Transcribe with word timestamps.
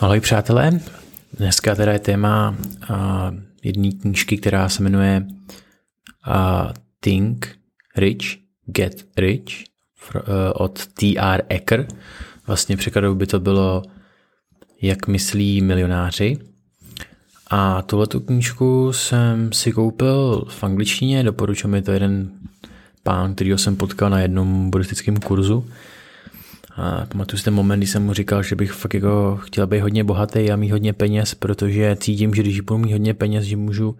Ahoj 0.00 0.20
přátelé, 0.20 0.80
dneska 1.38 1.74
teda 1.74 1.92
je 1.92 1.98
téma 1.98 2.56
uh, 2.90 2.96
jedné 3.62 3.90
knížky, 3.92 4.38
která 4.38 4.68
se 4.68 4.82
jmenuje 4.82 5.26
uh, 5.26 6.72
Think 7.00 7.48
Rich, 7.96 8.38
Get 8.66 9.06
Rich 9.16 9.64
uh, 10.14 10.20
od 10.54 10.86
T.R. 10.86 11.42
Ecker. 11.48 11.86
Vlastně 12.46 12.76
překladou 12.76 13.14
by 13.14 13.26
to 13.26 13.40
bylo 13.40 13.82
Jak 14.82 15.06
myslí 15.06 15.60
milionáři. 15.60 16.38
A 17.50 17.82
tuhletu 17.82 18.20
knížku 18.20 18.92
jsem 18.92 19.52
si 19.52 19.72
koupil 19.72 20.44
v 20.48 20.64
angličtině, 20.64 21.22
doporučil 21.22 21.70
mi 21.70 21.82
to 21.82 21.92
jeden 21.92 22.30
pán, 23.02 23.34
kterýho 23.34 23.58
jsem 23.58 23.76
potkal 23.76 24.10
na 24.10 24.20
jednom 24.20 24.70
buddhistickém 24.70 25.16
kurzu 25.16 25.66
a 26.80 27.06
pamatuju 27.06 27.38
si 27.38 27.44
ten 27.44 27.54
moment, 27.54 27.78
kdy 27.78 27.86
jsem 27.86 28.02
mu 28.02 28.12
říkal, 28.12 28.42
že 28.42 28.56
bych 28.56 28.72
fakt 28.72 28.94
jako 28.94 29.36
chtěl 29.36 29.66
být 29.66 29.80
hodně 29.80 30.04
bohatý 30.04 30.50
a 30.50 30.56
mít 30.56 30.70
hodně 30.70 30.92
peněz, 30.92 31.34
protože 31.34 31.96
cítím, 31.96 32.34
že 32.34 32.42
když 32.42 32.60
budu 32.60 32.78
mít 32.78 32.92
hodně 32.92 33.14
peněz, 33.14 33.44
že 33.44 33.56
můžu 33.56 33.96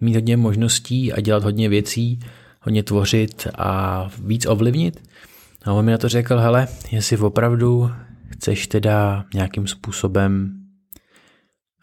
mít 0.00 0.14
hodně 0.14 0.36
možností 0.36 1.12
a 1.12 1.20
dělat 1.20 1.44
hodně 1.44 1.68
věcí, 1.68 2.20
hodně 2.60 2.82
tvořit 2.82 3.46
a 3.58 4.10
víc 4.24 4.46
ovlivnit. 4.46 5.02
A 5.64 5.72
on 5.72 5.84
mi 5.84 5.92
na 5.92 5.98
to 5.98 6.08
řekl, 6.08 6.38
hele, 6.38 6.68
jestli 6.90 7.16
opravdu 7.16 7.90
chceš 8.28 8.66
teda 8.66 9.24
nějakým 9.34 9.66
způsobem 9.66 10.54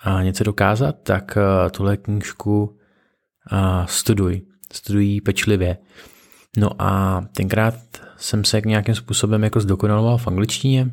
a 0.03 0.23
něco 0.23 0.43
dokázat, 0.43 0.95
tak 1.03 1.37
eh, 1.37 1.69
tuhle 1.69 1.97
knížku 1.97 2.77
studuj. 3.85 4.41
Studuj 4.73 5.21
pečlivě. 5.21 5.77
No 6.57 6.81
a 6.81 7.21
tenkrát 7.35 7.75
jsem 8.17 8.45
se 8.45 8.61
nějakým 8.65 8.95
způsobem 8.95 9.43
jako 9.43 9.59
zdokonaloval 9.59 10.17
v 10.17 10.27
angličtině, 10.27 10.91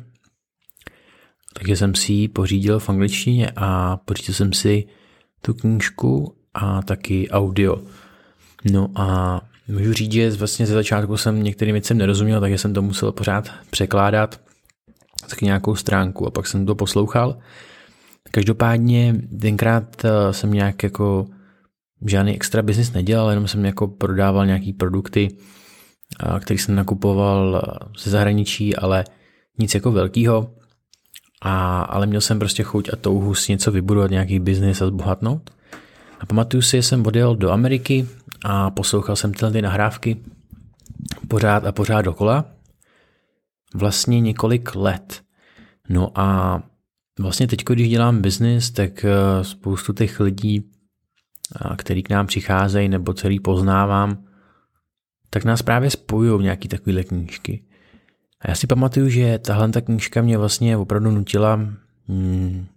takže 1.53 1.75
jsem 1.75 1.95
si 1.95 2.13
ji 2.13 2.27
pořídil 2.27 2.79
v 2.79 2.89
angličtině 2.89 3.51
a 3.55 3.97
pořídil 3.97 4.33
jsem 4.35 4.53
si 4.53 4.87
tu 5.41 5.53
knížku 5.53 6.35
a 6.53 6.81
taky 6.81 7.29
audio. 7.29 7.81
No 8.71 8.89
a 8.95 9.41
můžu 9.67 9.93
říct, 9.93 10.11
že 10.11 10.31
vlastně 10.31 10.65
ze 10.65 10.73
začátku 10.73 11.17
jsem 11.17 11.43
některým 11.43 11.73
věcem 11.73 11.97
nerozuměl, 11.97 12.39
takže 12.39 12.57
jsem 12.57 12.73
to 12.73 12.81
musel 12.81 13.11
pořád 13.11 13.49
překládat 13.69 14.41
taky 15.29 15.45
nějakou 15.45 15.75
stránku 15.75 16.27
a 16.27 16.31
pak 16.31 16.47
jsem 16.47 16.65
to 16.65 16.75
poslouchal. 16.75 17.37
Každopádně 18.31 19.15
tenkrát 19.41 20.05
eh, 20.05 20.33
jsem 20.33 20.53
nějak 20.53 20.83
jako 20.83 21.25
žádný 22.05 22.35
extra 22.35 22.61
business 22.61 22.91
nedělal, 22.91 23.29
jenom 23.29 23.47
jsem 23.47 23.65
jako 23.65 23.87
prodával 23.87 24.45
nějaký 24.45 24.73
produkty, 24.73 25.27
který 26.39 26.57
jsem 26.57 26.75
nakupoval 26.75 27.61
ze 27.97 28.09
zahraničí, 28.09 28.75
ale 28.75 29.05
nic 29.59 29.73
jako 29.75 29.91
velkého. 29.91 30.53
A, 31.41 31.81
ale 31.81 32.05
měl 32.05 32.21
jsem 32.21 32.39
prostě 32.39 32.63
chuť 32.63 32.89
a 32.93 32.95
touhu 32.95 33.35
si 33.35 33.51
něco 33.51 33.71
vybudovat, 33.71 34.11
nějaký 34.11 34.39
biznis 34.39 34.81
a 34.81 34.87
zbohatnout. 34.87 35.49
A 36.19 36.25
pamatuju 36.25 36.61
si, 36.61 36.77
že 36.77 36.83
jsem 36.83 37.05
odjel 37.05 37.35
do 37.35 37.51
Ameriky 37.51 38.07
a 38.45 38.69
poslouchal 38.71 39.15
jsem 39.15 39.33
tyhle 39.33 39.51
ty 39.51 39.61
nahrávky 39.61 40.17
pořád 41.27 41.65
a 41.65 41.71
pořád 41.71 42.01
dokola. 42.01 42.45
Vlastně 43.75 44.19
několik 44.19 44.75
let. 44.75 45.21
No 45.89 46.19
a 46.19 46.59
vlastně 47.19 47.47
teď, 47.47 47.65
když 47.65 47.89
dělám 47.89 48.21
biznis, 48.21 48.71
tak 48.71 49.05
eh, 49.05 49.43
spoustu 49.43 49.93
těch 49.93 50.19
lidí, 50.19 50.69
který 51.75 52.03
k 52.03 52.09
nám 52.09 52.27
přicházejí 52.27 52.89
nebo 52.89 53.13
který 53.13 53.39
poznávám, 53.39 54.23
tak 55.33 55.45
nás 55.45 55.61
právě 55.61 55.89
spojují 55.89 56.43
nějaký 56.43 56.67
takovýhle 56.67 57.03
knížky. 57.03 57.63
A 58.41 58.49
já 58.49 58.55
si 58.55 58.67
pamatuju, 58.67 59.09
že 59.09 59.39
tahle 59.39 59.69
ta 59.69 59.81
knížka 59.81 60.21
mě 60.21 60.37
vlastně 60.37 60.77
opravdu 60.77 61.11
nutila, 61.11 61.55
hmm, 62.07 62.67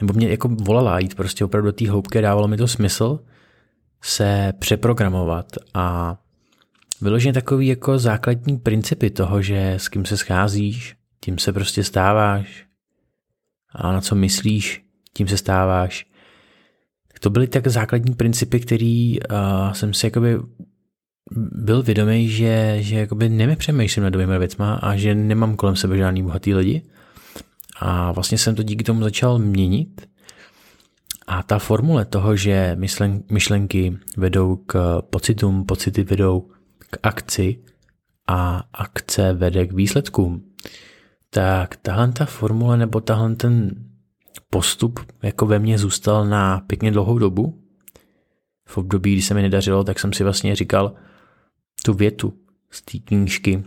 nebo 0.00 0.12
mě 0.12 0.28
jako 0.28 0.48
volala 0.48 0.98
jít 0.98 1.14
prostě 1.14 1.44
opravdu 1.44 1.66
do 1.66 1.72
té 1.72 1.90
hloubky, 1.90 2.20
dávalo 2.20 2.48
mi 2.48 2.56
to 2.56 2.68
smysl 2.68 3.20
se 4.02 4.52
přeprogramovat 4.58 5.46
a 5.74 6.16
vyloženě 7.00 7.32
takový 7.32 7.66
jako 7.66 7.98
základní 7.98 8.58
principy 8.58 9.10
toho, 9.10 9.42
že 9.42 9.72
s 9.72 9.88
kým 9.88 10.04
se 10.04 10.16
scházíš, 10.16 10.96
tím 11.20 11.38
se 11.38 11.52
prostě 11.52 11.84
stáváš 11.84 12.66
a 13.72 13.92
na 13.92 14.00
co 14.00 14.14
myslíš, 14.14 14.84
tím 15.12 15.28
se 15.28 15.36
stáváš. 15.36 16.06
To 17.20 17.30
byly 17.30 17.46
tak 17.46 17.68
základní 17.68 18.14
principy, 18.14 18.60
který 18.60 19.20
uh, 19.20 19.72
jsem 19.72 19.94
si 19.94 20.06
jakoby 20.06 20.38
byl 21.36 21.82
vědomý, 21.82 22.28
že, 22.28 22.76
že 22.80 22.96
jakoby 22.96 23.28
nepřemýšlím 23.28 24.04
nad 24.04 24.12
novými 24.12 24.38
věcma 24.38 24.74
a 24.74 24.96
že 24.96 25.14
nemám 25.14 25.56
kolem 25.56 25.76
sebe 25.76 25.96
žádný 25.96 26.22
bohatý 26.22 26.54
lidi. 26.54 26.82
A 27.80 28.12
vlastně 28.12 28.38
jsem 28.38 28.54
to 28.54 28.62
díky 28.62 28.84
tomu 28.84 29.02
začal 29.02 29.38
měnit. 29.38 30.08
A 31.26 31.42
ta 31.42 31.58
formule 31.58 32.04
toho, 32.04 32.36
že 32.36 32.76
myšlen, 32.78 33.22
myšlenky 33.30 33.98
vedou 34.16 34.56
k 34.56 35.02
pocitům, 35.10 35.64
pocity 35.64 36.04
vedou 36.04 36.50
k 36.90 36.98
akci 37.02 37.58
a 38.26 38.62
akce 38.72 39.32
vede 39.32 39.66
k 39.66 39.72
výsledkům, 39.72 40.44
tak 41.30 41.76
tahle 41.76 42.12
ta 42.12 42.24
formule 42.24 42.76
nebo 42.76 43.00
tahle 43.00 43.34
ten 43.34 43.70
postup 44.50 45.00
jako 45.22 45.46
ve 45.46 45.58
mně 45.58 45.78
zůstal 45.78 46.26
na 46.26 46.60
pěkně 46.66 46.90
dlouhou 46.90 47.18
dobu. 47.18 47.62
V 48.64 48.78
období, 48.78 49.12
kdy 49.12 49.22
se 49.22 49.34
mi 49.34 49.42
nedařilo, 49.42 49.84
tak 49.84 49.98
jsem 49.98 50.12
si 50.12 50.24
vlastně 50.24 50.56
říkal, 50.56 50.94
tu 51.84 51.94
větu 51.94 52.34
z 52.70 52.82
té 52.82 52.98
knížky, 52.98 53.62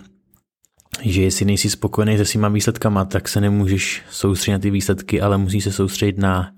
že 1.02 1.22
jestli 1.22 1.46
nejsi 1.46 1.70
spokojený 1.70 2.18
se 2.18 2.26
svýma 2.26 2.50
výsledkama, 2.50 3.06
tak 3.06 3.28
se 3.28 3.42
nemůžeš 3.42 4.02
soustředit 4.10 4.54
na 4.54 4.60
ty 4.60 4.72
výsledky, 4.72 5.22
ale 5.22 5.38
musíš 5.38 5.64
se 5.64 5.72
soustředit 5.72 6.18
na 6.18 6.52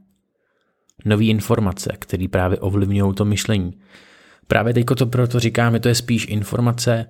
nové 1.06 1.24
informace, 1.24 1.94
které 2.00 2.28
právě 2.28 2.58
ovlivňují 2.60 3.14
to 3.14 3.26
myšlení. 3.26 3.74
Právě 4.48 4.74
teď 4.74 4.86
to 4.98 5.06
proto 5.06 5.40
říkáme, 5.40 5.80
to 5.80 5.88
je 5.88 5.96
spíš 5.96 6.28
informace, 6.30 7.06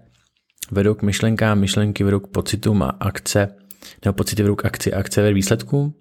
vedou 0.71 0.93
k 0.93 1.01
myšlenkám, 1.01 1.59
myšlenky 1.59 2.03
vedou 2.03 2.19
k 2.19 2.27
pocitům 2.27 2.83
a 2.83 2.89
akce, 2.89 3.55
nebo 4.05 4.13
pocity 4.13 4.43
vedou 4.43 4.55
k 4.55 4.65
akci, 4.65 4.93
akce 4.93 5.21
vedou 5.21 5.35
výsledkům. 5.35 5.93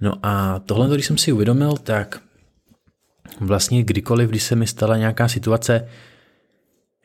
No 0.00 0.12
a 0.22 0.58
tohle, 0.58 0.94
když 0.94 1.06
jsem 1.06 1.18
si 1.18 1.32
uvědomil, 1.32 1.76
tak 1.76 2.20
vlastně 3.40 3.82
kdykoliv, 3.82 4.28
když 4.30 4.42
se 4.42 4.56
mi 4.56 4.66
stala 4.66 4.96
nějaká 4.96 5.28
situace, 5.28 5.88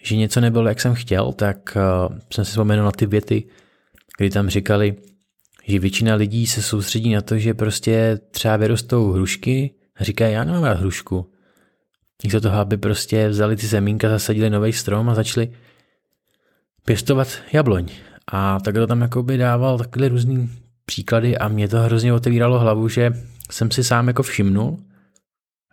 že 0.01 0.15
něco 0.15 0.41
nebylo, 0.41 0.67
jak 0.67 0.81
jsem 0.81 0.93
chtěl, 0.93 1.33
tak 1.33 1.77
uh, 2.09 2.17
jsem 2.33 2.45
si 2.45 2.49
vzpomenul 2.49 2.85
na 2.85 2.91
ty 2.91 3.05
věty, 3.05 3.43
kdy 4.17 4.29
tam 4.29 4.49
říkali, 4.49 4.95
že 5.67 5.79
většina 5.79 6.15
lidí 6.15 6.47
se 6.47 6.61
soustředí 6.61 7.13
na 7.13 7.21
to, 7.21 7.37
že 7.37 7.53
prostě 7.53 8.19
třeba 8.31 8.57
vyrostou 8.57 9.11
hrušky 9.11 9.73
a 9.95 10.03
říkají, 10.03 10.33
já 10.33 10.43
nemám 10.43 10.63
rád 10.63 10.79
hrušku. 10.79 11.31
Místo 12.23 12.41
toho, 12.41 12.59
aby 12.59 12.77
prostě 12.77 13.29
vzali 13.29 13.55
ty 13.55 13.67
zemínka, 13.67 14.09
zasadili 14.09 14.49
nový 14.49 14.73
strom 14.73 15.09
a 15.09 15.15
začali 15.15 15.53
pěstovat 16.85 17.27
jabloň. 17.53 17.87
A 18.27 18.59
takhle 18.59 18.87
tam 18.87 19.01
jakoby 19.01 19.37
dával 19.37 19.77
takové 19.77 20.07
různý 20.07 20.49
příklady 20.85 21.37
a 21.37 21.47
mě 21.47 21.67
to 21.67 21.79
hrozně 21.79 22.13
otevíralo 22.13 22.59
hlavu, 22.59 22.89
že 22.89 23.13
jsem 23.51 23.71
si 23.71 23.83
sám 23.83 24.07
jako 24.07 24.23
všimnul, 24.23 24.77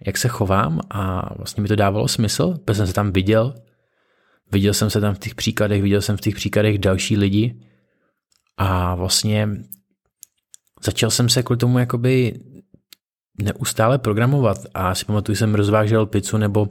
jak 0.06 0.18
se 0.18 0.28
chovám 0.28 0.80
a 0.90 1.34
vlastně 1.36 1.62
mi 1.62 1.68
to 1.68 1.76
dávalo 1.76 2.08
smysl, 2.08 2.58
protože 2.64 2.76
jsem 2.76 2.86
se 2.86 2.92
tam 2.92 3.12
viděl, 3.12 3.54
Viděl 4.52 4.74
jsem 4.74 4.90
se 4.90 5.00
tam 5.00 5.14
v 5.14 5.18
těch 5.18 5.34
příkladech, 5.34 5.82
viděl 5.82 6.02
jsem 6.02 6.16
v 6.16 6.20
těch 6.20 6.34
příkladech 6.34 6.78
další 6.78 7.16
lidi 7.16 7.60
a 8.56 8.94
vlastně 8.94 9.48
začal 10.84 11.10
jsem 11.10 11.28
se 11.28 11.42
kvůli 11.42 11.58
tomu 11.58 11.78
jakoby 11.78 12.40
neustále 13.42 13.98
programovat 13.98 14.58
a 14.74 14.94
si 14.94 15.04
pamatuju, 15.04 15.36
jsem 15.36 15.54
rozvážel 15.54 16.06
pizzu 16.06 16.38
nebo 16.38 16.68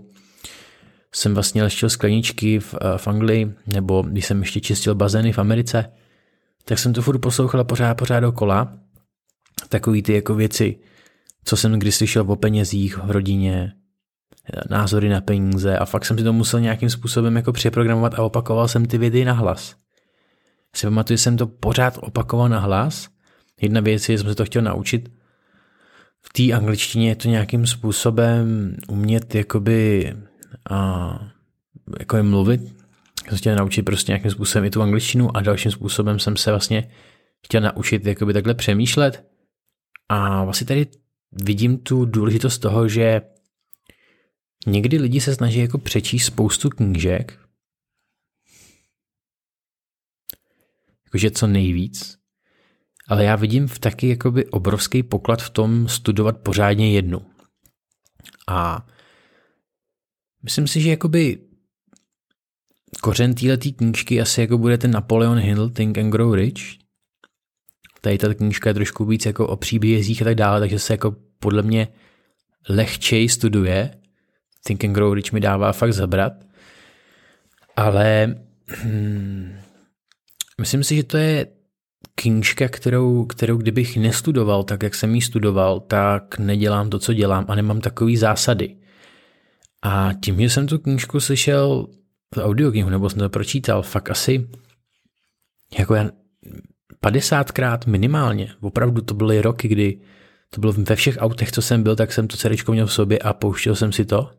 jsem 1.15 1.33
vlastně 1.33 1.63
leštil 1.63 1.89
skleničky 1.89 2.59
v, 2.59 2.75
eh, 2.81 2.97
v 2.97 3.07
Anglii, 3.07 3.53
nebo 3.67 4.01
když 4.01 4.25
jsem 4.25 4.39
ještě 4.39 4.61
čistil 4.61 4.95
bazény 4.95 5.31
v 5.31 5.39
Americe, 5.39 5.91
tak 6.65 6.79
jsem 6.79 6.93
to 6.93 7.01
furt 7.01 7.19
poslouchal 7.19 7.63
pořád, 7.63 7.93
pořád 7.93 8.19
dokola. 8.19 8.77
Takový 9.69 10.01
ty 10.01 10.13
jako 10.13 10.35
věci, 10.35 10.79
co 11.45 11.57
jsem 11.57 11.79
kdy 11.79 11.91
slyšel 11.91 12.31
o 12.31 12.35
penězích 12.35 12.97
v 12.97 13.11
rodině, 13.11 13.73
názory 14.69 15.09
na 15.09 15.21
peníze 15.21 15.77
a 15.77 15.85
fakt 15.85 16.05
jsem 16.05 16.17
si 16.17 16.23
to 16.23 16.33
musel 16.33 16.59
nějakým 16.59 16.89
způsobem 16.89 17.35
jako 17.35 17.53
přeprogramovat 17.53 18.13
a 18.13 18.23
opakoval 18.23 18.67
jsem 18.67 18.85
ty 18.85 18.97
vědy 18.97 19.25
na 19.25 19.33
hlas. 19.33 19.75
Si 20.75 20.87
pamatuju, 20.87 21.17
jsem 21.17 21.37
to 21.37 21.47
pořád 21.47 21.97
opakoval 22.01 22.49
na 22.49 22.59
hlas. 22.59 23.07
Jedna 23.61 23.81
věc 23.81 24.09
je, 24.09 24.17
že 24.17 24.23
jsem 24.23 24.31
se 24.31 24.35
to 24.35 24.45
chtěl 24.45 24.61
naučit 24.61 25.09
v 26.25 26.33
té 26.33 26.53
angličtině 26.53 27.09
je 27.09 27.15
to 27.15 27.27
nějakým 27.27 27.67
způsobem 27.67 28.75
umět 28.87 29.35
jakoby 29.35 30.13
a, 30.69 31.19
jako 31.99 32.17
je 32.17 32.23
mluvit. 32.23 32.61
Jsem 33.29 33.37
chtěl 33.37 33.55
naučit 33.55 33.83
prostě 33.83 34.11
nějakým 34.11 34.31
způsobem 34.31 34.65
i 34.65 34.69
tu 34.69 34.81
angličtinu 34.81 35.37
a 35.37 35.41
dalším 35.41 35.71
způsobem 35.71 36.19
jsem 36.19 36.37
se 36.37 36.51
vlastně 36.51 36.91
chtěl 37.45 37.61
naučit 37.61 38.05
jakoby 38.05 38.33
takhle 38.33 38.53
přemýšlet. 38.53 39.25
A 40.09 40.43
vlastně 40.43 40.67
tady 40.67 40.87
vidím 41.31 41.77
tu 41.77 42.05
důležitost 42.05 42.59
toho, 42.59 42.87
že 42.87 43.21
Někdy 44.67 44.97
lidi 44.97 45.21
se 45.21 45.35
snaží 45.35 45.59
jako 45.59 45.77
přečíst 45.77 46.25
spoustu 46.25 46.69
knížek, 46.69 47.39
jakože 51.05 51.31
co 51.31 51.47
nejvíc, 51.47 52.17
ale 53.07 53.23
já 53.23 53.35
vidím 53.35 53.67
v 53.67 53.79
taky 53.79 54.07
jakoby 54.07 54.45
obrovský 54.45 55.03
poklad 55.03 55.41
v 55.41 55.49
tom 55.49 55.87
studovat 55.87 56.37
pořádně 56.37 56.93
jednu. 56.93 57.25
A 58.47 58.87
myslím 60.43 60.67
si, 60.67 60.81
že 60.81 60.89
jakoby 60.89 61.39
kořen 63.01 63.35
této 63.35 63.69
knížky 63.77 64.21
asi 64.21 64.41
jako 64.41 64.57
bude 64.57 64.77
ten 64.77 64.91
Napoleon 64.91 65.37
Hill 65.37 65.69
Think 65.69 65.97
and 65.97 66.09
Grow 66.09 66.33
Rich. 66.33 66.77
Tady 68.01 68.17
ta 68.17 68.33
knížka 68.33 68.69
je 68.69 68.73
trošku 68.73 69.05
víc 69.05 69.25
jako 69.25 69.47
o 69.47 69.55
příbězích 69.55 70.21
a 70.21 70.25
tak 70.25 70.35
dále, 70.35 70.59
takže 70.59 70.79
se 70.79 70.93
jako 70.93 71.15
podle 71.39 71.61
mě 71.61 71.87
lehčej 72.69 73.29
studuje. 73.29 74.02
Think 74.65 74.83
and 74.83 74.93
Grow 74.93 75.13
Rich 75.13 75.31
mi 75.31 75.39
dává 75.39 75.71
fakt 75.71 75.93
zabrat. 75.93 76.33
Ale 77.75 78.35
hmm, 78.67 79.55
myslím 80.59 80.83
si, 80.83 80.95
že 80.95 81.03
to 81.03 81.17
je 81.17 81.47
knížka, 82.15 82.67
kterou, 82.67 83.25
kterou 83.25 83.57
kdybych 83.57 83.97
nestudoval 83.97 84.63
tak, 84.63 84.83
jak 84.83 84.95
jsem 84.95 85.15
ji 85.15 85.21
studoval, 85.21 85.79
tak 85.79 86.39
nedělám 86.39 86.89
to, 86.89 86.99
co 86.99 87.13
dělám 87.13 87.45
a 87.47 87.55
nemám 87.55 87.81
takový 87.81 88.17
zásady. 88.17 88.75
A 89.83 90.09
tím, 90.23 90.41
že 90.41 90.49
jsem 90.49 90.67
tu 90.67 90.79
knížku 90.79 91.19
slyšel 91.19 91.87
v 92.35 92.37
audioknihu, 92.37 92.89
nebo 92.89 93.09
jsem 93.09 93.19
to 93.19 93.29
pročítal, 93.29 93.81
fakt 93.81 94.11
asi 94.11 94.47
jako 95.79 95.95
já 95.95 96.09
50krát 97.03 97.79
minimálně. 97.87 98.51
Opravdu 98.61 99.01
to 99.01 99.13
byly 99.13 99.41
roky, 99.41 99.67
kdy 99.67 99.99
to 100.49 100.61
bylo 100.61 100.73
ve 100.73 100.95
všech 100.95 101.17
autech, 101.19 101.51
co 101.51 101.61
jsem 101.61 101.83
byl, 101.83 101.95
tak 101.95 102.13
jsem 102.13 102.27
to 102.27 102.37
CD 102.37 102.67
měl 102.69 102.87
v 102.87 102.93
sobě 102.93 103.19
a 103.19 103.33
pouštěl 103.33 103.75
jsem 103.75 103.91
si 103.91 104.05
to. 104.05 104.31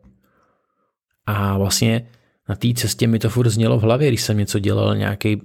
A 1.25 1.57
vlastně 1.57 2.07
na 2.49 2.55
té 2.55 2.73
cestě 2.73 3.07
mi 3.07 3.19
to 3.19 3.29
furt 3.29 3.49
znělo 3.49 3.79
v 3.79 3.81
hlavě, 3.81 4.07
když 4.07 4.21
jsem 4.21 4.37
něco 4.37 4.59
dělal, 4.59 4.95
nějaký, 4.95 5.41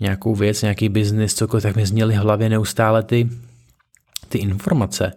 nějakou 0.00 0.34
věc, 0.34 0.62
nějaký 0.62 0.88
biznis, 0.88 1.34
cokoliv, 1.34 1.62
tak 1.62 1.76
mi 1.76 1.86
zněly 1.86 2.14
v 2.14 2.18
hlavě 2.18 2.48
neustále 2.48 3.02
ty, 3.02 3.28
ty 4.28 4.38
informace. 4.38 5.12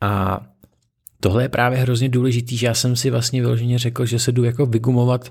A 0.00 0.40
tohle 1.20 1.42
je 1.42 1.48
právě 1.48 1.78
hrozně 1.78 2.08
důležitý, 2.08 2.56
že 2.56 2.66
já 2.66 2.74
jsem 2.74 2.96
si 2.96 3.10
vlastně 3.10 3.40
vyloženě 3.40 3.78
řekl, 3.78 4.06
že 4.06 4.18
se 4.18 4.32
jdu 4.32 4.44
jako 4.44 4.66
vygumovat 4.66 5.30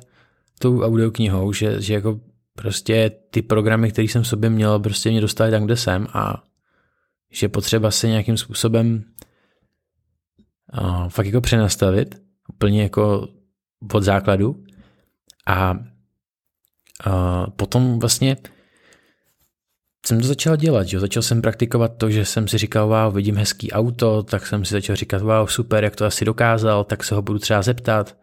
tou 0.60 0.82
audioknihou, 0.82 1.54
že, 1.54 1.82
že 1.82 1.94
jako 1.94 2.20
prostě 2.56 3.12
ty 3.30 3.42
programy, 3.42 3.92
které 3.92 4.08
jsem 4.08 4.24
v 4.24 4.28
sobě 4.28 4.50
měl, 4.50 4.80
prostě 4.80 5.10
mě 5.10 5.22
dostali 5.22 5.52
tam, 5.52 5.66
kde 5.66 5.76
jsem 5.78 6.08
a 6.14 6.44
že 7.32 7.50
potřeba 7.50 7.92
se 7.92 8.08
nějakým 8.08 8.38
způsobem 8.38 9.04
uh, 10.82 11.08
fakt 11.08 11.26
jako 11.26 11.42
přenastavit, 11.42 12.16
úplně 12.50 12.84
jako 12.84 13.28
od 13.94 14.04
základu 14.04 14.64
a 15.48 15.72
uh, 15.72 17.50
potom 17.56 18.00
vlastně 18.00 18.38
jsem 20.08 20.22
to 20.22 20.28
začal 20.28 20.56
dělat, 20.56 20.88
že 20.88 21.00
začal 21.00 21.24
jsem 21.24 21.42
praktikovat 21.42 21.98
to, 21.98 22.10
že 22.10 22.26
jsem 22.26 22.48
si 22.48 22.58
říkal, 22.58 22.88
wow, 22.88 23.16
vidím 23.16 23.36
hezký 23.36 23.72
auto, 23.72 24.24
tak 24.24 24.48
jsem 24.48 24.66
si 24.66 24.74
začal 24.74 24.96
říkat, 24.96 25.22
wow, 25.22 25.48
super, 25.48 25.84
jak 25.84 25.96
to 25.96 26.06
asi 26.06 26.26
dokázal, 26.26 26.84
tak 26.84 27.04
se 27.04 27.16
ho 27.16 27.22
budu 27.22 27.40
třeba 27.40 27.62
zeptat. 27.62 28.18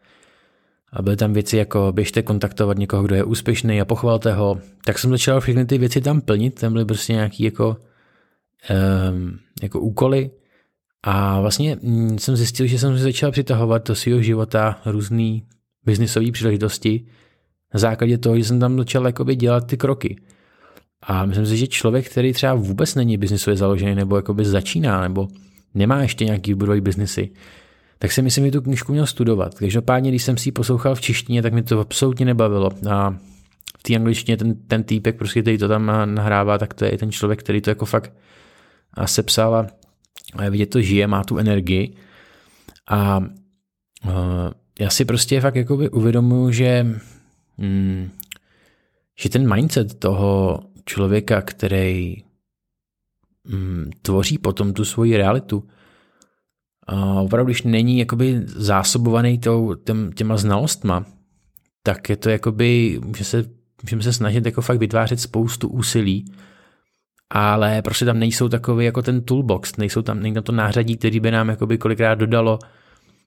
A 0.93 1.03
byly 1.03 1.17
tam 1.17 1.33
věci 1.33 1.57
jako 1.57 1.93
běžte 1.93 2.23
kontaktovat 2.23 2.79
někoho, 2.79 3.03
kdo 3.03 3.15
je 3.15 3.25
úspěšný 3.25 3.81
a 3.81 3.85
pochvalte 3.85 4.33
ho. 4.33 4.61
Tak 4.85 4.99
jsem 4.99 5.11
začal 5.11 5.41
všechny 5.41 5.67
ty 5.67 5.79
věci 5.79 6.01
tam 6.01 6.21
plnit, 6.21 6.61
tam 6.61 6.73
byly 6.73 6.85
prostě 6.85 7.13
nějaký 7.13 7.45
jako, 7.45 7.77
um, 9.11 9.39
jako 9.63 9.81
úkoly. 9.81 10.31
A 11.07 11.41
vlastně 11.41 11.79
mm, 11.83 12.19
jsem 12.19 12.37
zjistil, 12.37 12.67
že 12.67 12.79
jsem 12.79 12.97
si 12.97 13.03
začal 13.03 13.33
přitahovat 13.33 13.89
do 13.89 13.95
svého 13.95 14.23
života 14.23 14.81
různé 14.87 15.41
biznisové 15.85 16.33
příležitosti 16.33 17.07
na 17.75 17.81
základě 17.81 18.19
toho, 18.19 18.39
že 18.39 18.45
jsem 18.45 18.61
tam 18.61 18.79
začal 18.79 19.07
jakoby 19.07 19.37
dělat 19.37 19.67
ty 19.67 19.77
kroky. 19.77 20.17
A 21.03 21.27
myslím 21.27 21.47
si, 21.47 21.57
že 21.57 21.67
člověk, 21.67 22.11
který 22.11 22.33
třeba 22.33 22.55
vůbec 22.55 22.95
není 22.95 23.17
biznisově 23.17 23.57
založený, 23.57 23.95
nebo 23.95 24.17
jakoby 24.17 24.45
začíná, 24.45 25.01
nebo 25.01 25.29
nemá 25.75 26.03
ještě 26.03 26.25
nějaký 26.25 26.55
budový 26.55 26.81
biznisy, 26.81 27.31
tak 27.99 28.13
si 28.13 28.23
myslím, 28.23 28.45
že 28.45 28.51
tu 28.51 28.63
knižku 28.63 28.93
měl 28.93 29.07
studovat. 29.07 29.55
Každopádně, 29.55 30.11
když 30.11 30.23
jsem 30.23 30.37
si 30.37 30.49
ji 30.49 30.53
poslouchal 30.53 30.95
v 30.95 31.01
češtině, 31.01 31.43
tak 31.43 31.53
mi 31.53 31.63
to 31.63 31.81
absolutně 31.81 32.27
nebavilo. 32.27 32.71
A 32.91 33.17
v 33.79 33.83
té 33.83 33.95
angličtině 33.95 34.37
ten, 34.37 34.55
ten 34.55 34.85
týpek, 34.85 35.17
prostě, 35.17 35.43
který 35.43 35.59
to 35.59 35.69
tam 35.69 35.87
nahrává, 36.05 36.59
tak 36.59 36.75
to 36.75 36.85
je 36.85 36.99
ten 36.99 37.13
člověk, 37.13 37.41
který 37.41 37.61
to 37.61 37.71
jako 37.71 37.85
fakt 37.85 38.13
sepsal 39.05 39.55
a, 39.55 39.61
a 39.61 39.67
vidět 40.51 40.67
to 40.67 40.81
žije, 40.81 41.07
má 41.07 41.25
tu 41.25 41.39
energii. 41.39 41.97
A 42.91 43.19
uh, 43.19 44.13
já 44.81 44.91
si 44.91 45.05
prostě 45.05 45.41
fakt 45.41 45.57
jakoby 45.57 45.91
uvědomuji, 45.91 46.53
že, 46.53 46.87
mm, 47.57 48.11
že 49.19 49.29
ten 49.29 49.55
mindset 49.55 49.99
toho 49.99 50.61
člověka, 50.87 51.43
který 51.43 52.17
mm, 53.45 53.91
tvoří 54.03 54.39
potom 54.39 54.73
tu 54.73 54.85
svoji 54.85 55.17
realitu, 55.17 55.65
a 56.87 57.21
opravdu, 57.21 57.47
když 57.47 57.63
není 57.63 57.99
jakoby 57.99 58.43
zásobovaný 58.47 59.39
tou, 59.39 59.75
těm, 59.75 60.13
těma 60.13 60.37
znalostma, 60.37 61.05
tak 61.83 62.09
je 62.09 62.17
to 62.17 62.31
jakoby, 62.31 63.01
může 63.05 63.25
se, 63.25 63.45
můžeme 63.83 64.03
se 64.03 64.13
snažit 64.13 64.47
jako 64.47 64.63
fakt 64.63 64.79
vytvářet 64.79 65.21
spoustu 65.21 65.69
úsilí, 65.69 66.25
ale 67.31 67.83
prostě 67.83 68.05
tam 68.05 68.19
nejsou 68.19 68.49
takový 68.49 68.85
jako 68.85 69.03
ten 69.03 69.23
toolbox, 69.23 69.77
nejsou 69.77 70.03
tam, 70.03 70.21
není 70.21 70.35
tam 70.35 70.43
to 70.45 70.53
nářadí, 70.53 70.97
který 70.97 71.21
by 71.21 71.31
nám 71.31 71.49
jakoby 71.49 71.79
kolikrát 71.79 72.15
dodalo 72.15 72.59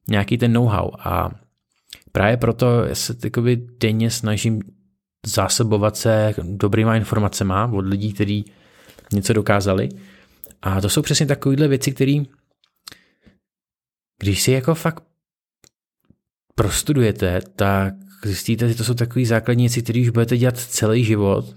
nějaký 0.10 0.38
ten 0.38 0.54
know-how. 0.54 0.92
A 1.00 1.32
právě 2.12 2.38
proto 2.38 2.68
se 2.94 3.16
jakoby 3.24 3.68
denně 3.80 4.12
snažím 4.12 4.62
zásobovat 5.26 5.98
se 5.98 6.34
dobrýma 6.44 6.96
informacemi 6.96 7.54
od 7.72 7.86
lidí, 7.86 8.14
kteří 8.14 8.46
něco 9.14 9.34
dokázali. 9.34 9.90
A 10.62 10.82
to 10.82 10.90
jsou 10.90 11.02
přesně 11.02 11.26
takovéhle 11.26 11.68
věci, 11.68 11.92
které 11.92 12.24
když 14.20 14.44
si 14.44 14.52
jako 14.52 14.76
fakt 14.76 15.04
prostudujete, 16.56 17.42
tak 17.56 17.94
zjistíte, 18.26 18.70
že 18.70 18.76
to 18.76 18.84
jsou 18.84 18.94
takové 18.94 19.26
základní 19.26 19.64
věci, 19.64 19.82
které 19.82 20.02
už 20.02 20.10
budete 20.10 20.38
dělat 20.38 20.58
celý 20.58 21.04
život 21.04 21.56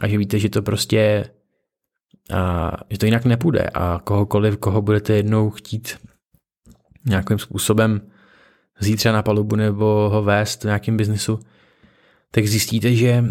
a 0.00 0.08
že 0.08 0.18
víte, 0.18 0.38
že 0.38 0.48
to 0.48 0.62
prostě 0.62 1.30
a 2.34 2.72
že 2.90 2.98
to 2.98 3.06
jinak 3.06 3.24
nepůjde 3.24 3.62
a 3.74 4.00
kohokoliv, 4.04 4.56
koho 4.56 4.82
budete 4.82 5.12
jednou 5.12 5.50
chtít 5.50 5.98
nějakým 7.06 7.38
způsobem 7.38 8.00
zítřa 8.80 9.12
na 9.12 9.22
palubu 9.22 9.56
nebo 9.56 9.84
ho 10.12 10.22
vést 10.22 10.62
v 10.62 10.64
nějakým 10.64 10.96
biznisu, 10.96 11.40
tak 12.30 12.46
zjistíte, 12.46 12.94
že 12.94 13.24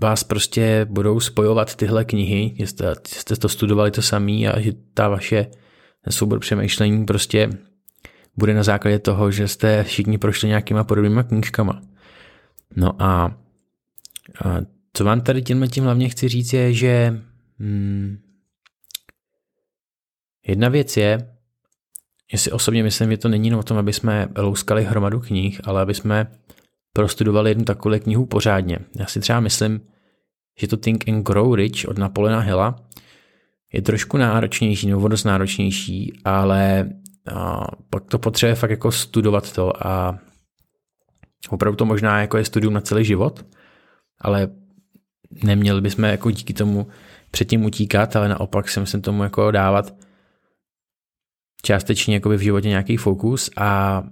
vás 0.00 0.24
prostě 0.24 0.86
budou 0.90 1.20
spojovat 1.20 1.74
tyhle 1.74 2.04
knihy, 2.04 2.54
že 2.58 2.66
jste, 2.66 2.94
jste 3.06 3.36
to 3.36 3.48
studovali 3.48 3.90
to 3.90 4.02
samý 4.02 4.48
a 4.48 4.60
že 4.60 4.72
ta 4.94 5.08
vaše 5.08 5.46
soubor 6.10 6.38
přemýšlení 6.38 7.04
prostě 7.04 7.50
bude 8.36 8.54
na 8.54 8.62
základě 8.62 8.98
toho, 8.98 9.30
že 9.30 9.48
jste 9.48 9.84
všichni 9.84 10.18
prošli 10.18 10.48
nějakýma 10.48 10.84
podobnýma 10.84 11.22
knížkama. 11.22 11.82
No 12.76 13.02
a, 13.02 13.36
a 14.44 14.58
co 14.98 15.04
vám 15.04 15.20
tady 15.20 15.42
tímhle 15.42 15.68
tím 15.68 15.84
hlavně 15.84 16.08
chci 16.08 16.28
říct 16.28 16.52
je, 16.52 16.72
že 16.72 17.22
hmm, 17.58 18.18
jedna 20.46 20.68
věc 20.68 20.96
je, 20.96 21.36
že 22.32 22.38
si 22.38 22.52
osobně 22.52 22.82
myslím, 22.82 23.10
že 23.10 23.16
to 23.16 23.28
není 23.28 23.54
o 23.54 23.62
tom, 23.62 23.78
aby 23.78 23.92
jsme 23.92 24.28
louskali 24.36 24.84
hromadu 24.84 25.20
knih, 25.20 25.60
ale 25.64 25.82
aby 25.82 25.94
jsme 25.94 26.26
prostudovali 26.92 27.50
jednu 27.50 27.64
takovou 27.64 27.98
knihu 27.98 28.26
pořádně. 28.26 28.78
Já 28.98 29.06
si 29.06 29.20
třeba 29.20 29.40
myslím, 29.40 29.80
že 30.60 30.68
to 30.68 30.76
Think 30.76 31.08
and 31.08 31.22
Grow 31.22 31.54
Rich 31.54 31.88
od 31.88 31.98
Napoleona 31.98 32.40
Hilla 32.40 32.76
je 33.72 33.82
trošku 33.82 34.16
náročnější 34.16 34.86
nebo 34.86 35.08
dost 35.08 35.24
náročnější, 35.24 36.20
ale 36.24 36.90
a, 37.34 37.66
pak 37.90 38.04
to 38.04 38.18
potřebuje 38.18 38.54
fakt 38.54 38.70
jako 38.70 38.92
studovat 38.92 39.52
to 39.52 39.86
a 39.86 40.18
opravdu 41.50 41.76
to 41.76 41.84
možná 41.84 42.20
jako 42.20 42.36
je 42.36 42.44
studium 42.44 42.74
na 42.74 42.80
celý 42.80 43.04
život, 43.04 43.46
ale 44.20 44.48
neměli 45.30 45.80
bychom 45.80 46.04
jako 46.04 46.30
díky 46.30 46.54
tomu 46.54 46.86
předtím 47.30 47.64
utíkat, 47.64 48.16
ale 48.16 48.28
naopak 48.28 48.68
si 48.68 48.80
myslím 48.80 49.02
tomu 49.02 49.22
jako 49.22 49.50
dávat 49.50 49.94
částečně 51.62 52.14
jako 52.14 52.28
v 52.28 52.38
životě 52.38 52.68
nějaký 52.68 52.96
fokus 52.96 53.50
a 53.56 54.02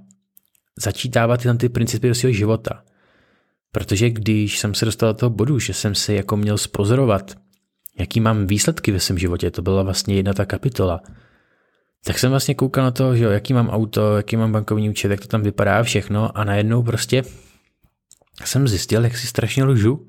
začítávat 0.79 1.41
tyhle 1.41 1.57
ty 1.57 1.69
principy 1.69 2.09
do 2.09 2.15
svého 2.15 2.33
života. 2.33 2.83
Protože 3.73 4.11
když 4.11 4.59
jsem 4.59 4.75
se 4.75 4.85
dostal 4.85 5.13
do 5.13 5.15
toho 5.19 5.31
bodu, 5.31 5.59
že 5.59 5.75
jsem 5.75 5.95
si 5.95 6.15
jako 6.15 6.37
měl 6.37 6.59
spozorovat, 6.59 7.35
jaký 7.99 8.21
mám 8.21 8.47
výsledky 8.47 8.93
ve 8.93 9.01
svém 9.01 9.19
životě, 9.19 9.51
to 9.51 9.63
byla 9.63 9.83
vlastně 9.83 10.15
jedna 10.15 10.33
ta 10.33 10.45
kapitola, 10.45 11.01
tak 12.05 12.19
jsem 12.19 12.31
vlastně 12.31 12.55
koukal 12.55 12.85
na 12.85 12.91
to, 12.91 13.17
že 13.17 13.25
jo, 13.25 13.31
jaký 13.31 13.53
mám 13.53 13.69
auto, 13.69 14.17
jaký 14.17 14.37
mám 14.37 14.53
bankovní 14.53 14.91
účet, 14.91 15.11
jak 15.11 15.21
to 15.21 15.29
tam 15.29 15.43
vypadá 15.43 15.83
všechno 15.83 16.39
a 16.39 16.45
najednou 16.45 16.83
prostě 16.83 17.23
jsem 18.45 18.69
zjistil, 18.69 19.05
jak 19.05 19.17
si 19.17 19.27
strašně 19.27 19.65
lžu 19.65 20.07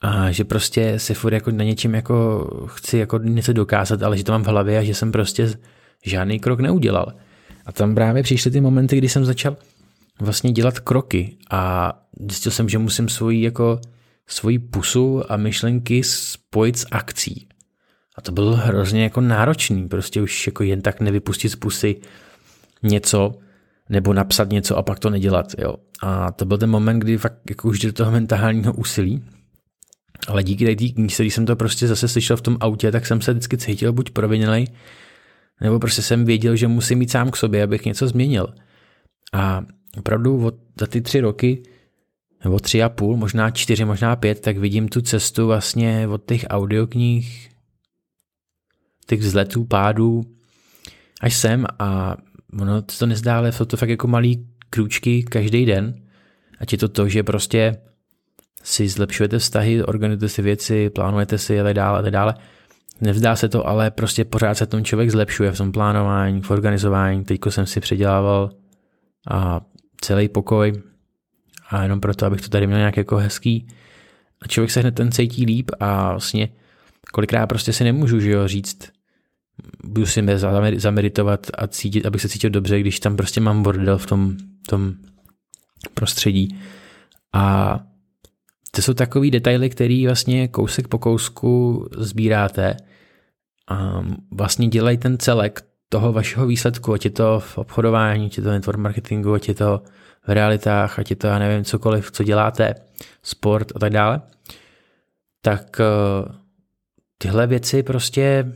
a 0.00 0.32
že 0.32 0.44
prostě 0.44 0.98
se 0.98 1.14
furt 1.14 1.32
jako 1.32 1.50
na 1.50 1.64
něčím 1.64 1.94
jako 1.94 2.46
chci 2.66 2.98
jako 2.98 3.18
něco 3.18 3.52
dokázat, 3.52 4.02
ale 4.02 4.16
že 4.16 4.24
to 4.24 4.32
mám 4.32 4.44
v 4.44 4.46
hlavě 4.46 4.78
a 4.78 4.82
že 4.82 4.94
jsem 4.94 5.12
prostě 5.12 5.54
žádný 6.04 6.40
krok 6.40 6.60
neudělal. 6.60 7.12
A 7.66 7.72
tam 7.72 7.94
právě 7.94 8.22
přišly 8.22 8.50
ty 8.50 8.60
momenty, 8.60 8.98
kdy 8.98 9.08
jsem 9.08 9.24
začal 9.24 9.56
vlastně 10.20 10.52
dělat 10.52 10.80
kroky 10.80 11.36
a 11.50 11.92
zjistil 12.30 12.52
jsem, 12.52 12.68
že 12.68 12.78
musím 12.78 13.08
svoji 13.08 13.42
jako 13.42 13.80
svoji 14.26 14.58
pusu 14.58 15.32
a 15.32 15.36
myšlenky 15.36 16.02
spojit 16.02 16.78
s 16.78 16.86
akcí. 16.90 17.48
A 18.16 18.20
to 18.20 18.32
bylo 18.32 18.56
hrozně 18.56 19.02
jako 19.02 19.20
náročný, 19.20 19.88
prostě 19.88 20.22
už 20.22 20.46
jako 20.46 20.62
jen 20.62 20.80
tak 20.80 21.00
nevypustit 21.00 21.48
z 21.48 21.56
pusy 21.56 21.96
něco, 22.82 23.34
nebo 23.88 24.12
napsat 24.12 24.50
něco 24.50 24.76
a 24.76 24.82
pak 24.82 24.98
to 24.98 25.10
nedělat. 25.10 25.46
Jo. 25.58 25.74
A 26.02 26.32
to 26.32 26.44
byl 26.44 26.58
ten 26.58 26.70
moment, 26.70 26.98
kdy 26.98 27.18
fakt 27.18 27.50
jako 27.50 27.68
už 27.68 27.78
do 27.78 27.92
toho 27.92 28.10
mentálního 28.10 28.72
úsilí. 28.72 29.24
Ale 30.28 30.42
díky 30.42 30.76
té 30.76 30.88
knížce, 30.88 31.22
když 31.22 31.34
jsem 31.34 31.46
to 31.46 31.56
prostě 31.56 31.86
zase 31.86 32.08
slyšel 32.08 32.36
v 32.36 32.42
tom 32.42 32.56
autě, 32.60 32.92
tak 32.92 33.06
jsem 33.06 33.20
se 33.20 33.32
vždycky 33.32 33.56
cítil 33.56 33.92
buď 33.92 34.10
provinělej, 34.10 34.66
nebo 35.60 35.78
prostě 35.78 36.02
jsem 36.02 36.24
věděl, 36.24 36.56
že 36.56 36.68
musím 36.68 36.98
mít 36.98 37.10
sám 37.10 37.30
k 37.30 37.36
sobě, 37.36 37.62
abych 37.62 37.84
něco 37.84 38.08
změnil. 38.08 38.54
A 39.32 39.64
opravdu 39.98 40.44
od, 40.44 40.54
za 40.80 40.86
ty 40.86 41.00
tři 41.00 41.20
roky, 41.20 41.62
nebo 42.44 42.58
tři 42.58 42.82
a 42.82 42.88
půl, 42.88 43.16
možná 43.16 43.50
čtyři, 43.50 43.84
možná 43.84 44.16
pět, 44.16 44.40
tak 44.40 44.58
vidím 44.58 44.88
tu 44.88 45.00
cestu 45.00 45.46
vlastně 45.46 46.08
od 46.08 46.24
těch 46.26 46.46
audioknih, 46.48 47.50
těch 49.06 49.20
vzletů, 49.20 49.64
pádů, 49.64 50.24
až 51.20 51.36
sem 51.36 51.66
a 51.78 52.16
ono 52.60 52.82
to 52.82 53.06
nezdá, 53.06 53.38
ale 53.38 53.52
jsou 53.52 53.64
to 53.64 53.76
fakt 53.76 53.88
jako 53.88 54.08
malý 54.08 54.46
krůčky 54.70 55.22
každý 55.22 55.66
den. 55.66 55.94
Ať 56.60 56.72
je 56.72 56.78
to 56.78 56.88
to, 56.88 57.08
že 57.08 57.22
prostě 57.22 57.76
si 58.62 58.88
zlepšujete 58.88 59.38
vztahy, 59.38 59.84
organizujete 59.84 60.28
si 60.28 60.42
věci, 60.42 60.90
plánujete 60.90 61.38
si 61.38 61.60
a 61.60 61.64
tak 61.64 61.74
dále 61.74 61.98
a 61.98 62.02
tak 62.02 62.12
dále. 62.12 62.34
Nevzdá 63.00 63.36
se 63.36 63.48
to, 63.48 63.68
ale 63.68 63.90
prostě 63.90 64.24
pořád 64.24 64.54
se 64.54 64.66
tom 64.66 64.84
člověk 64.84 65.10
zlepšuje 65.10 65.52
v 65.52 65.56
tom 65.56 65.72
plánování, 65.72 66.42
v 66.42 66.50
organizování. 66.50 67.24
Teďko 67.24 67.50
jsem 67.50 67.66
si 67.66 67.80
předělával 67.80 68.50
a 69.30 69.60
celý 70.00 70.28
pokoj 70.28 70.82
a 71.70 71.82
jenom 71.82 72.00
proto, 72.00 72.26
abych 72.26 72.40
to 72.40 72.48
tady 72.48 72.66
měl 72.66 72.78
nějak 72.78 72.96
jako 72.96 73.16
hezký. 73.16 73.68
A 74.42 74.48
člověk 74.48 74.70
se 74.70 74.80
hned 74.80 74.94
ten 74.94 75.12
cítí 75.12 75.44
líp 75.44 75.70
a 75.80 76.10
vlastně 76.10 76.48
kolikrát 77.12 77.46
prostě 77.46 77.72
si 77.72 77.84
nemůžu 77.84 78.20
že 78.20 78.30
jo, 78.30 78.48
říct, 78.48 78.78
budu 79.84 80.06
si 80.06 80.24
zameditovat 80.76 81.46
a 81.58 81.66
cítit, 81.66 82.06
abych 82.06 82.22
se 82.22 82.28
cítil 82.28 82.50
dobře, 82.50 82.80
když 82.80 83.00
tam 83.00 83.16
prostě 83.16 83.40
mám 83.40 83.62
bordel 83.62 83.98
v 83.98 84.06
tom, 84.06 84.36
tom 84.68 84.94
prostředí. 85.94 86.58
A 87.32 87.80
to 88.70 88.82
jsou 88.82 88.94
takový 88.94 89.30
detaily, 89.30 89.70
který 89.70 90.06
vlastně 90.06 90.48
kousek 90.48 90.88
po 90.88 90.98
kousku 90.98 91.84
sbíráte 91.98 92.76
a 93.68 94.04
vlastně 94.30 94.68
dělají 94.68 94.98
ten 94.98 95.18
celek 95.18 95.62
toho 95.88 96.12
vašeho 96.12 96.46
výsledku, 96.46 96.92
ať 96.92 97.04
je 97.04 97.10
to 97.10 97.40
v 97.40 97.58
obchodování, 97.58 98.26
ať 98.26 98.36
je 98.36 98.42
to 98.42 98.48
v 98.48 98.52
network 98.52 98.78
marketingu, 98.78 99.34
ať 99.34 99.48
je 99.48 99.54
to 99.54 99.82
v 100.26 100.30
realitách, 100.30 100.98
ať 100.98 101.10
je 101.10 101.16
to, 101.16 101.26
já 101.26 101.38
nevím, 101.38 101.64
cokoliv, 101.64 102.10
co 102.10 102.24
děláte, 102.24 102.74
sport 103.22 103.72
a 103.76 103.78
tak 103.78 103.92
dále, 103.92 104.20
tak 105.42 105.80
eh, 105.80 105.84
tyhle 107.18 107.46
věci 107.46 107.82
prostě 107.82 108.52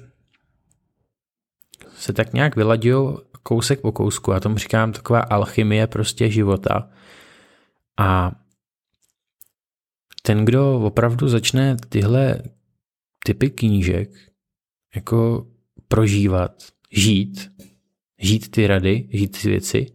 se 1.94 2.12
tak 2.12 2.32
nějak 2.32 2.56
vyladějí 2.56 2.96
kousek 3.42 3.80
po 3.80 3.92
kousku. 3.92 4.30
Já 4.30 4.40
tomu 4.40 4.58
říkám 4.58 4.92
taková 4.92 5.20
alchymie 5.20 5.86
prostě 5.86 6.30
života. 6.30 6.88
A 7.98 8.32
ten, 10.22 10.44
kdo 10.44 10.80
opravdu 10.80 11.28
začne 11.28 11.76
tyhle 11.88 12.42
typy 13.24 13.50
knížek 13.50 14.10
jako 14.94 15.46
prožívat, 15.88 16.62
žít, 16.90 17.52
žít 18.18 18.50
ty 18.50 18.66
rady, 18.66 19.08
žít 19.12 19.42
ty 19.42 19.48
věci, 19.48 19.86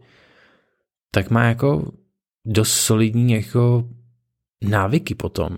tak 1.10 1.30
má 1.30 1.44
jako 1.44 1.92
dost 2.44 2.72
solidní 2.72 3.32
jako 3.32 3.88
návyky 4.64 5.14
potom, 5.14 5.56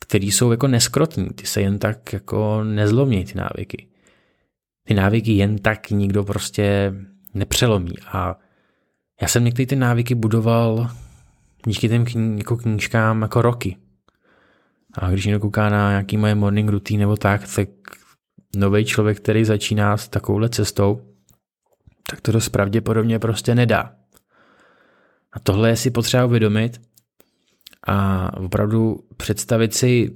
které 0.00 0.26
jsou 0.26 0.50
jako 0.50 0.68
neskrotní, 0.68 1.28
ty 1.28 1.46
se 1.46 1.60
jen 1.60 1.78
tak 1.78 2.12
jako 2.12 2.64
nezlomí 2.64 3.24
ty 3.24 3.38
návyky 3.38 3.90
ty 4.90 4.94
návyky 4.94 5.32
jen 5.32 5.58
tak 5.58 5.90
nikdo 5.90 6.24
prostě 6.24 6.94
nepřelomí. 7.34 7.92
A 8.12 8.38
já 9.22 9.28
jsem 9.28 9.44
některé 9.44 9.66
ty 9.66 9.76
návyky 9.76 10.14
budoval 10.14 10.90
díky 11.66 11.88
těm 11.88 12.04
kni- 12.04 12.38
jako 12.38 12.56
knížkám 12.56 13.22
jako 13.22 13.42
roky. 13.42 13.76
A 14.94 15.10
když 15.10 15.26
někdo 15.26 15.40
kouká 15.40 15.68
na 15.68 15.90
nějaký 15.90 16.16
moje 16.16 16.34
morning 16.34 16.70
routine 16.70 17.00
nebo 17.00 17.16
tak, 17.16 17.54
tak 17.54 17.68
nový 18.56 18.84
člověk, 18.84 19.20
který 19.20 19.44
začíná 19.44 19.96
s 19.96 20.08
takovouhle 20.08 20.48
cestou, 20.48 21.00
tak 22.10 22.20
to 22.20 22.32
dost 22.32 22.48
pravděpodobně 22.48 23.18
prostě 23.18 23.54
nedá. 23.54 23.92
A 25.32 25.40
tohle 25.40 25.68
je 25.68 25.76
si 25.76 25.90
potřeba 25.90 26.24
uvědomit 26.24 26.80
a 27.86 28.30
opravdu 28.36 29.00
představit 29.16 29.74
si 29.74 30.14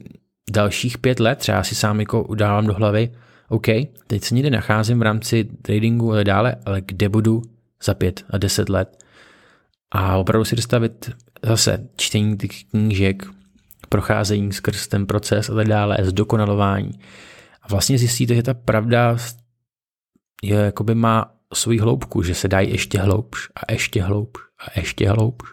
dalších 0.51 0.99
pět 0.99 1.21
let, 1.21 1.39
třeba 1.39 1.63
si 1.63 1.75
sám 1.75 2.01
jako 2.01 2.23
udávám 2.23 2.67
do 2.67 2.75
hlavy, 2.75 3.13
OK, 3.49 3.67
teď 4.07 4.25
se 4.25 4.35
někde 4.35 4.51
nacházím 4.51 4.99
v 4.99 5.03
rámci 5.03 5.45
tradingu 5.45 6.13
a 6.13 6.23
dále, 6.23 6.57
ale 6.67 6.81
kde 6.81 7.09
budu 7.09 7.43
za 7.83 7.95
pět 7.95 8.25
a 8.31 8.39
deset 8.39 8.69
let? 8.69 9.05
A 9.91 10.17
opravdu 10.17 10.45
si 10.45 10.57
dostavit 10.57 11.11
zase 11.47 11.89
čtení 11.97 12.37
těch 12.37 12.65
knížek, 12.65 13.27
procházení 13.89 14.53
skrz 14.53 14.89
ten 14.89 15.07
proces 15.07 15.51
a 15.51 15.55
tak 15.55 15.69
dále, 15.69 15.99
zdokonalování. 16.03 16.93
A 17.63 17.69
vlastně 17.69 17.99
zjistíte, 17.99 18.35
že 18.35 18.43
ta 18.43 18.55
pravda 18.55 19.17
je, 20.43 20.57
jakoby 20.57 20.95
má 20.95 21.35
svoji 21.55 21.79
hloubku, 21.79 22.23
že 22.23 22.35
se 22.35 22.49
dají 22.49 22.71
ještě 22.71 22.99
hloubš 22.99 23.49
a 23.57 23.73
ještě 23.73 24.03
hloubš 24.03 24.41
a 24.59 24.81
ještě 24.81 25.09
hloubš. 25.09 25.53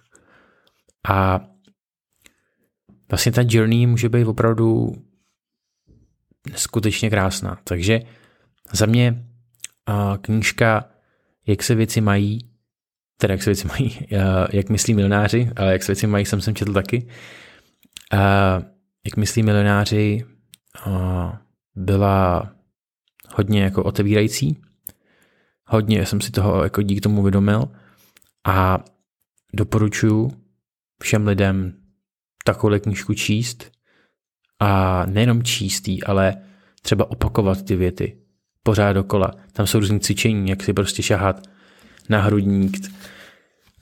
A 1.10 1.42
vlastně 3.10 3.32
ta 3.32 3.42
journey 3.46 3.86
může 3.86 4.10
být 4.10 4.26
opravdu 4.26 4.94
neskutečně 6.52 7.10
krásná. 7.10 7.60
Takže 7.64 8.00
za 8.74 8.86
mě 8.86 9.26
knížka 10.22 10.86
Jak 11.48 11.64
se 11.64 11.76
věci 11.76 12.02
mají, 12.02 12.51
teda 13.22 13.34
jak 13.34 13.44
se 13.44 13.50
věci 13.50 13.68
mají, 13.68 14.08
jak 14.52 14.70
myslí 14.70 14.94
milionáři, 14.94 15.52
ale 15.56 15.72
jak 15.72 15.84
se 15.84 15.92
věci 15.92 16.08
mají, 16.08 16.26
jsem 16.26 16.42
sem 16.42 16.56
četl 16.56 16.74
taky. 16.74 17.08
Jak 19.06 19.18
myslí 19.18 19.44
milionáři, 19.44 20.26
byla 21.76 22.52
hodně 23.36 23.64
jako 23.64 23.84
otevírající. 23.84 24.62
Hodně 25.66 26.06
jsem 26.06 26.22
si 26.22 26.32
toho 26.32 26.64
jako 26.64 26.82
díky 26.82 27.02
tomu 27.02 27.20
uvědomil 27.20 27.64
a 28.48 28.84
doporučuji 29.54 30.32
všem 31.04 31.28
lidem 31.28 31.74
takovou 32.46 32.80
knížku 32.80 33.14
číst, 33.14 33.72
a 34.62 35.06
nejenom 35.06 35.44
čístý, 35.44 36.04
ale 36.04 36.36
třeba 36.82 37.12
opakovat 37.12 37.62
ty 37.62 37.76
věty 37.76 38.18
pořád 38.64 38.94
dokola. 38.94 39.32
Tam 39.54 39.68
jsou 39.68 39.80
různý 39.80 40.00
cvičení, 40.00 40.50
jak 40.50 40.64
si 40.64 40.74
prostě 40.74 41.04
šahat 41.04 41.48
na 42.10 42.22
hrudník, 42.22 42.78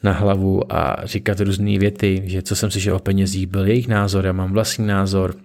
na 0.03 0.12
hlavu 0.12 0.74
a 0.74 1.06
říkat 1.06 1.39
různé 1.39 1.79
věty, 1.79 2.22
že 2.25 2.41
co 2.41 2.56
jsem 2.56 2.72
slyšel 2.72 2.96
o 2.96 3.00
penězích, 3.00 3.48
byl 3.48 3.68
jejich 3.68 3.88
názor, 3.88 4.25
já 4.25 4.32
mám 4.32 4.53
vlastní 4.53 4.88
názor 4.88 5.36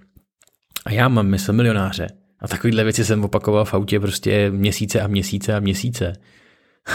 a 0.84 0.92
já 0.92 1.08
mám 1.08 1.26
mysl 1.26 1.52
milionáře. 1.52 2.06
A 2.40 2.49
takovýhle 2.49 2.84
věci 2.84 3.04
jsem 3.04 3.25
opakoval 3.25 3.64
v 3.64 3.75
autě 3.75 4.00
prostě 4.00 4.50
měsíce 4.50 5.00
a 5.00 5.06
měsíce 5.06 5.54
a 5.54 5.61
měsíce. 5.61 6.12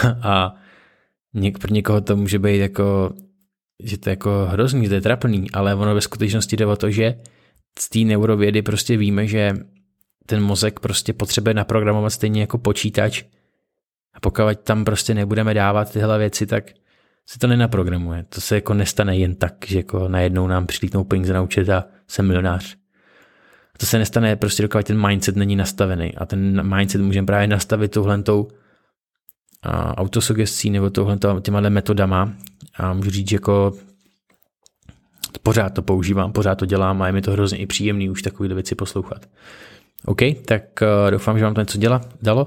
a 0.22 0.54
něk, 1.34 1.58
pro 1.58 1.74
někoho 1.74 2.00
to 2.00 2.16
může 2.16 2.38
být 2.38 2.58
jako, 2.58 3.12
že 3.82 3.98
to 3.98 4.08
je 4.08 4.12
jako 4.12 4.46
hrozný, 4.50 4.88
to 4.88 4.94
je 4.94 5.00
trapný, 5.00 5.50
ale 5.50 5.74
ono 5.74 5.94
ve 5.94 6.00
skutečnosti 6.00 6.56
jde 6.56 6.66
o 6.66 6.76
to, 6.76 6.90
že 6.90 7.14
z 7.78 7.88
té 7.88 7.98
neurovědy 7.98 8.62
prostě 8.62 8.96
víme, 8.96 9.26
že 9.26 9.54
ten 10.26 10.42
mozek 10.42 10.80
prostě 10.80 11.12
potřebuje 11.12 11.54
naprogramovat 11.54 12.12
stejně 12.12 12.40
jako 12.40 12.58
počítač 12.58 13.22
a 14.14 14.20
pokud 14.20 14.60
tam 14.64 14.84
prostě 14.84 15.14
nebudeme 15.14 15.54
dávat 15.54 15.92
tyhle 15.92 16.18
věci, 16.18 16.46
tak 16.46 16.64
se 17.28 17.38
to 17.38 17.46
nenaprogramuje. 17.46 18.24
To 18.28 18.40
se 18.40 18.54
jako 18.54 18.74
nestane 18.74 19.16
jen 19.16 19.34
tak, 19.34 19.54
že 19.66 19.78
jako 19.78 20.08
najednou 20.08 20.46
nám 20.46 20.66
přilítnou 20.66 21.04
peníze 21.04 21.32
na 21.32 21.42
účet 21.42 21.68
a 21.68 21.84
jsem 22.08 22.26
milionář. 22.26 22.76
To 23.78 23.86
se 23.86 23.98
nestane 23.98 24.36
prostě, 24.36 24.62
dokud 24.62 24.86
ten 24.86 25.06
mindset 25.06 25.36
není 25.36 25.56
nastavený. 25.56 26.14
A 26.16 26.26
ten 26.26 26.74
mindset 26.76 27.00
můžeme 27.00 27.26
právě 27.26 27.46
nastavit 27.46 27.92
touhlentou 27.92 28.48
autosugestí 29.96 30.70
nebo 30.70 30.90
touhlentou 30.90 31.40
těma 31.40 31.60
metodama. 31.60 32.32
A 32.76 32.92
můžu 32.92 33.10
říct, 33.10 33.28
že 33.28 33.36
jako 33.36 33.72
pořád 35.42 35.74
to 35.74 35.82
používám, 35.82 36.32
pořád 36.32 36.54
to 36.54 36.66
dělám 36.66 37.02
a 37.02 37.06
je 37.06 37.12
mi 37.12 37.22
to 37.22 37.32
hrozně 37.32 37.58
i 37.58 37.66
příjemný 37.66 38.10
už 38.10 38.22
takovýhle 38.22 38.54
věci 38.54 38.74
poslouchat. 38.74 39.26
OK, 40.04 40.20
tak 40.44 40.62
uh, 40.82 41.10
doufám, 41.10 41.38
že 41.38 41.44
vám 41.44 41.54
to 41.54 41.60
něco 41.60 41.78
děla, 41.78 42.00
dalo. 42.22 42.46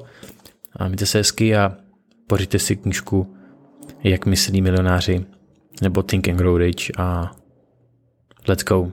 A 0.75 0.87
mějte 0.87 1.05
se 1.05 1.17
hezky 1.17 1.55
a 1.55 1.75
pořiďte 2.27 2.59
si 2.59 2.75
knížku 2.75 3.35
Jak 4.03 4.25
myslí 4.25 4.61
milionáři 4.61 5.25
nebo 5.81 6.03
Think 6.03 6.27
and 6.27 6.37
Grow 6.37 6.57
Rich 6.57 6.99
a 6.99 7.31
let's 8.47 8.63
go. 8.63 8.91